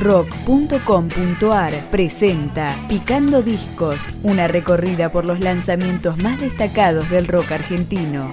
[0.00, 8.32] rock.com.ar presenta Picando Discos, una recorrida por los lanzamientos más destacados del rock argentino.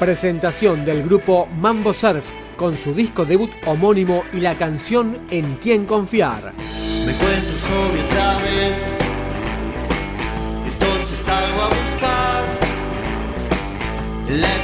[0.00, 5.86] Presentación del grupo Mambo Surf con su disco debut homónimo y la canción En quién
[5.86, 6.52] confiar.
[7.06, 9.01] Me cuento sobre otra vez,
[14.32, 14.61] en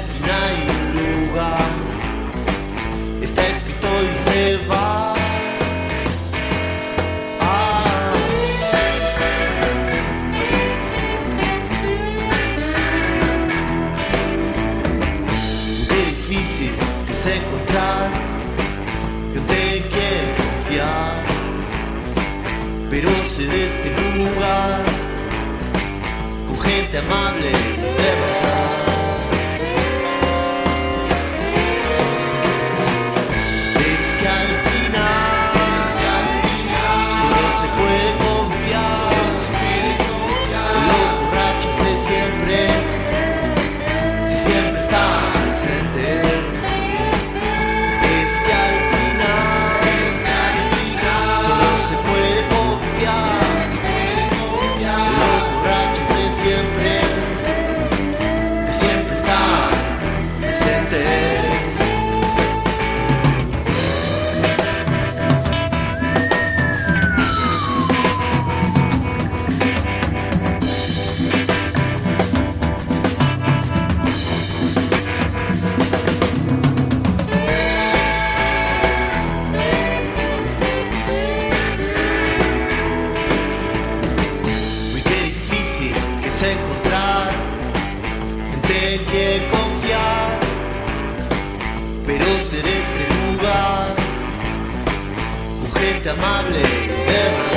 [96.88, 97.47] Never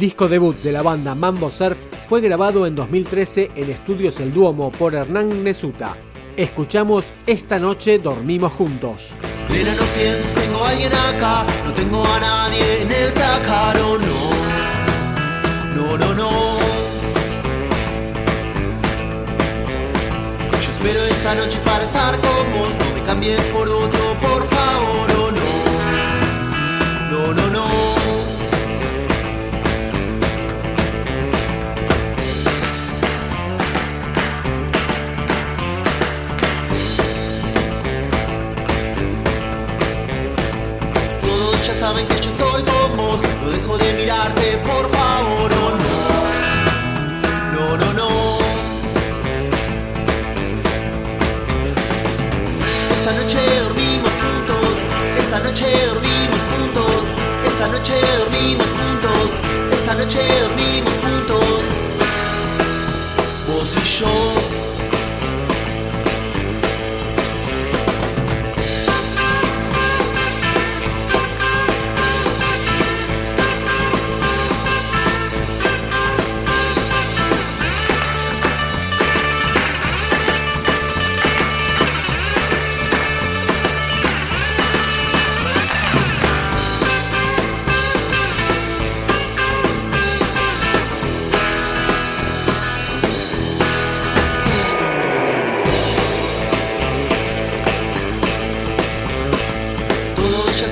[0.00, 1.78] disco debut de la banda Mambo Surf
[2.08, 5.94] fue grabado en 2013 en Estudios El Duomo por Hernán Nesuta.
[6.38, 9.16] Escuchamos Esta noche dormimos juntos.
[9.50, 11.46] Nena, no pienses, tengo a alguien acá.
[11.66, 14.30] No tengo a nadie en el placar, oh, no.
[15.74, 16.30] No, no, no.
[20.52, 22.70] Yo espero esta noche para estar con vos.
[22.78, 24.39] No me cambies por otro, por
[55.50, 57.02] noche dormimos juntos.
[57.44, 59.30] Esta noche dormimos juntos.
[59.72, 61.64] Esta noche dormimos juntos.
[63.48, 64.49] Vos y yo.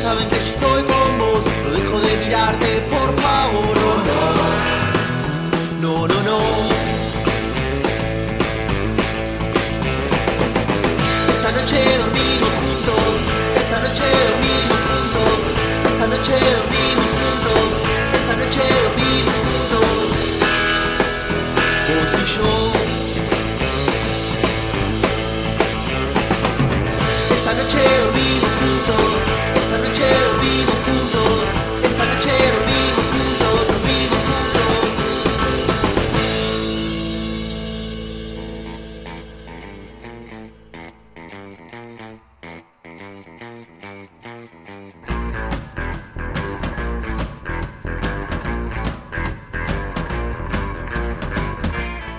[0.08, 2.98] saben que estoy con vos, no dejo de mirarte por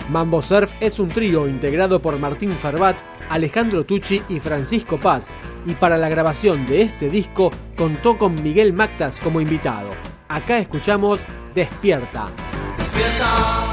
[0.09, 5.29] Mambo Surf es un trío integrado por Martín Farbat, Alejandro Tucci y Francisco Paz,
[5.67, 9.91] y para la grabación de este disco contó con Miguel Mactas como invitado.
[10.27, 11.21] Acá escuchamos
[11.53, 12.31] Despierta.
[12.77, 13.67] Despierta,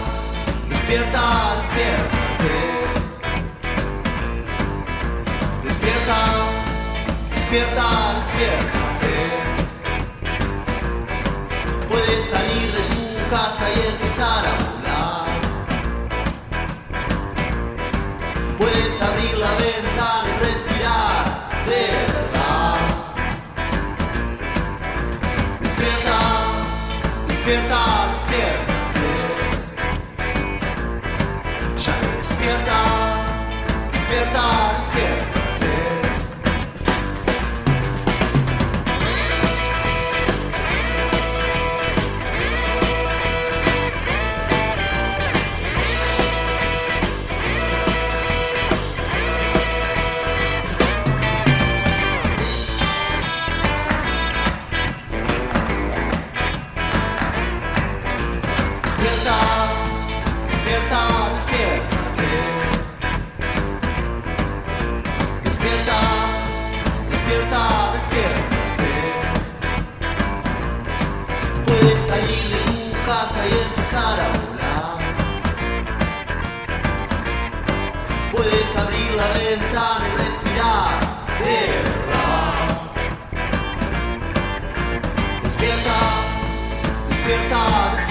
[0.69, 2.17] despierta, despierta.
[5.65, 6.19] Despierta,
[7.33, 7.87] despierta,
[8.19, 8.87] despierta.
[11.89, 14.66] Puedes salir de tu casa y empezar a
[18.59, 20.16] Puedes abrir la ventana
[79.49, 79.59] y
[80.17, 81.01] respirar
[81.39, 82.67] de verdad.
[85.45, 85.99] Despierta,
[87.09, 88.06] despierta, despierta.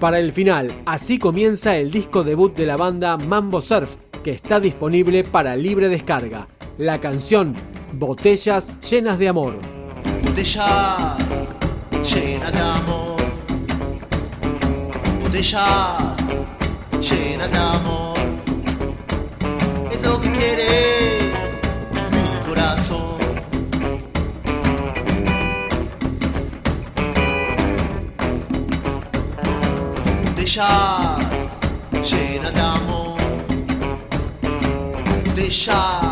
[0.00, 4.60] Para el final, así comienza el disco debut de la banda Mambo Surf, que está
[4.60, 6.48] disponible para libre descarga.
[6.76, 7.56] La canción
[7.94, 9.54] Botellas llenas de amor.
[10.22, 11.16] botellas
[12.12, 13.16] llenas de amor,
[15.22, 16.16] botellas
[17.00, 18.18] llenas de amor,
[19.90, 21.15] es lo que quiere
[30.56, 33.18] Botellas llenas de amor,
[35.26, 36.05] botellas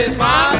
[0.00, 0.59] No les